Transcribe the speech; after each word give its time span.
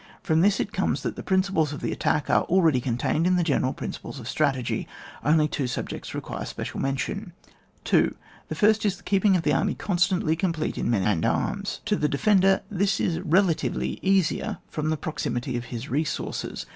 From 0.23 0.41
this 0.41 0.59
it 0.59 0.73
comes 0.73 1.03
that 1.03 1.15
the 1.15 1.21
principles 1.21 1.73
of 1.73 1.79
the 1.81 1.91
attack 1.91 2.27
are 2.27 2.41
already 2.45 2.81
contained 2.81 3.27
in 3.27 3.35
the 3.35 3.43
general 3.43 3.71
principles 3.71 4.19
of 4.19 4.27
strategy. 4.27 4.87
Only 5.23 5.47
two 5.47 5.67
subjects 5.67 6.15
require 6.15 6.43
special 6.45 6.79
mention. 6.79 7.33
2. 7.83 8.15
The 8.47 8.55
first 8.55 8.83
is 8.83 8.97
the 8.97 9.03
keeping 9.03 9.33
the 9.33 9.53
army 9.53 9.75
constantly 9.75 10.35
complete 10.35 10.75
in 10.75 10.89
men 10.89 11.03
and 11.03 11.23
arms. 11.23 11.81
To 11.85 11.95
the 11.95 12.09
defender, 12.09 12.61
this 12.67 12.99
is 12.99 13.19
relatively 13.19 13.99
easier, 14.01 14.57
from 14.71 14.89
the 14.89 14.97
proximity 14.97 15.55
of 15.55 15.65
his 15.65 15.87
resources. 15.87 16.65